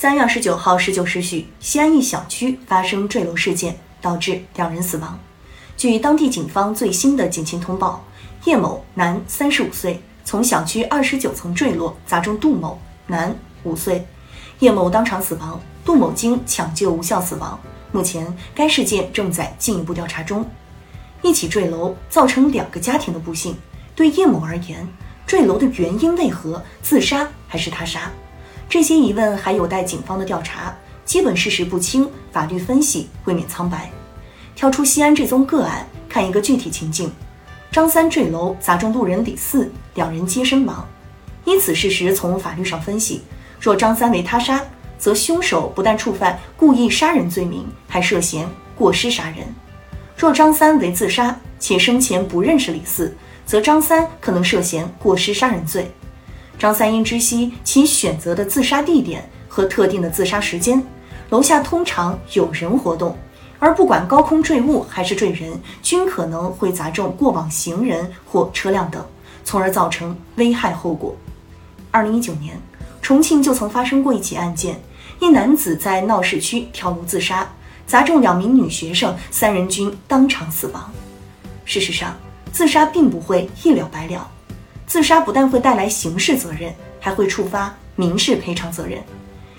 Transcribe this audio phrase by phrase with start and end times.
[0.00, 5.20] 三月二十九号十九时许，西安一小区发生坠楼事件，导致两人死亡。
[5.76, 8.02] 据当地警方最新的警情通报，
[8.46, 14.06] 叶某，男，三十五岁，从小区二十九层坠落，砸中杜某，男，五岁。
[14.60, 17.60] 叶某当场死亡，杜某经抢救无效死亡。
[17.92, 20.42] 目前，该事件正在进一步调查中。
[21.20, 23.54] 一起坠楼造成两个家庭的不幸，
[23.94, 24.88] 对叶某而言，
[25.26, 26.64] 坠楼的原因为何？
[26.80, 28.10] 自杀还是他杀？
[28.70, 30.72] 这些疑问还有待警方的调查，
[31.04, 33.90] 基本事实不清，法律分析未免苍白。
[34.54, 37.10] 跳出西安这宗个案，看一个具体情境：
[37.72, 40.86] 张三坠楼砸中路人李四，两人皆身亡。
[41.44, 43.22] 依此事实从法律上分析，
[43.60, 44.64] 若张三为他杀，
[45.00, 49.48] 则凶手不但触犯故意杀人罪名，还涉嫌过失杀人；
[50.16, 53.12] 若张三为自杀，且生前不认识李四，
[53.44, 55.90] 则张三可能涉嫌过失杀人罪。
[56.60, 60.84] 张三因知悉其选择的自杀地点和特定的自杀时间，
[61.30, 63.16] 楼下通常有人活动，
[63.58, 69.02] 而不管高空坠物还是坠人，均可能会砸中过往行人或车辆等，
[69.42, 71.16] 从而造成危害后果。
[71.90, 72.60] 二零一九年，
[73.00, 74.78] 重庆就曾发生过一起案件，
[75.18, 77.50] 一男子在闹市区跳楼自杀，
[77.86, 80.92] 砸中两名女学生，三人均当场死亡。
[81.64, 82.14] 事实上，
[82.52, 84.30] 自杀并不会一了百了。
[84.90, 89.00] 自杀不但会带来刑事责任，还会触发民事赔偿责任。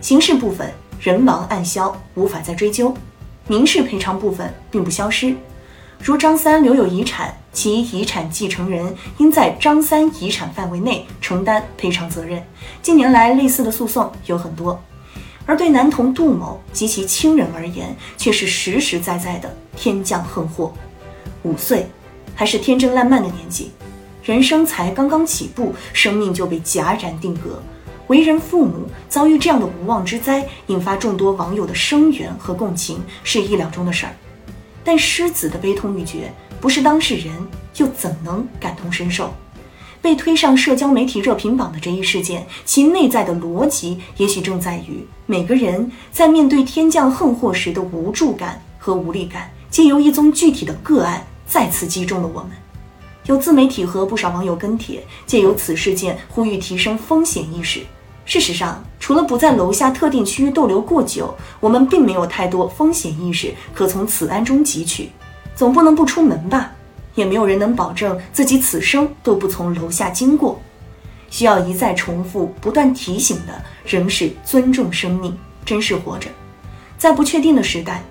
[0.00, 0.68] 刑事部分
[1.00, 2.92] 人亡案消，无法再追究；
[3.46, 5.32] 民事赔偿部分并不消失。
[6.00, 12.42] 如张三留有遗产，其遗产继承人应在张三遗产范围内承担赔偿责任。
[12.82, 14.82] 近年来类似的诉讼有很多，
[15.46, 20.74] 而对男童杜某及其亲人而言，却是实实在在的天降横祸。
[21.44, 21.86] 五岁，
[22.34, 23.70] 还是天真烂漫的年纪。
[24.22, 27.60] 人生才刚刚起步，生命就被戛然定格。
[28.06, 34.12] 为人父母遭遇这样的无妄之灾，引发众多网友的声援和共情，是意料中的事儿。
[34.84, 37.32] 但失子的悲痛欲绝，不是当事人
[37.78, 39.32] 又怎能感同身受？
[40.00, 52.50] 被推上社交媒体热评榜的这一事件，其内在的逻辑，也许正在于每个人在面对天降横祸时的无助感和无力感，借由一宗具体的个案，再次击中了我们。
[53.26, 57.80] 有自媒体和不少网友跟帖，借由此事件呼吁提升风险意识。
[58.24, 65.10] 事实上，除了不在楼下特定区域逗留过久，我们并没有太多风险意识可从此案中汲取。
[65.54, 66.72] 总不能不出门吧？
[67.14, 70.60] 也没有人能保证自己此生都不从楼下经过。
[71.30, 76.28] 需要一再重复、不断提醒的，仍是尊重生命，珍视活着。
[76.96, 78.02] 在不确定的时代。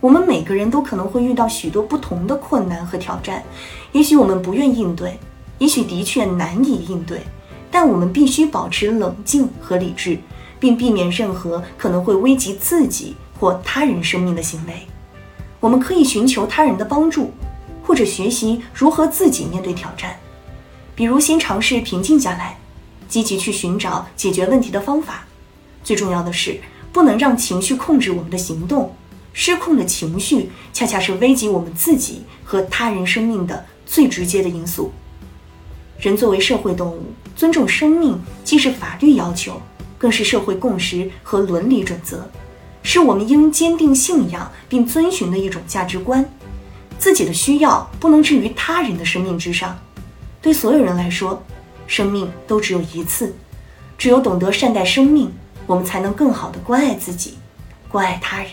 [0.00, 3.42] 我们每个人都可能会遇到许多不同的困难和挑战，
[3.90, 5.18] 也许我们不愿应对，
[5.58, 7.22] 也许的确难以应对，
[7.70, 10.16] 但我们必须保持冷静和理智，
[10.60, 14.86] 并避免任何可能会危及自己或他人生命的行为。
[15.58, 17.32] 我们可以寻求他人的帮助，
[17.84, 20.16] 或者学习如何自己面对挑战，
[20.94, 22.56] 比如先尝试平静下来，
[23.08, 25.24] 积极去寻找解决问题的方法。
[25.82, 26.60] 最重要的是，
[26.92, 28.94] 不能让情绪控制我们的行动。
[29.40, 34.90] 失控的情绪，恰恰是危及我们自己和他人生命的最直接的因素。
[36.00, 37.04] 人作为社会动物，
[37.36, 39.62] 尊重生命既是法律要求，
[39.96, 42.28] 更是社会共识和伦理准则，
[42.82, 46.28] 是我们应坚定信仰并遵循的一种价值观。
[46.98, 49.78] 自己的需要不能置于他人的生命之上。
[50.42, 51.40] 对所有人来说，
[51.86, 53.32] 生命都只有一次，
[53.96, 55.32] 只有懂得善待生命，
[55.64, 57.34] 我们才能更好的关爱自己，
[57.88, 58.50] 关爱他人。